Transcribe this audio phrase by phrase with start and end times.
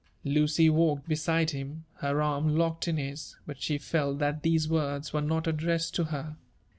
[0.23, 5.13] Lucy walked beside him, her arm locked in his; but she felt that these words
[5.13, 6.37] were not addressed to her.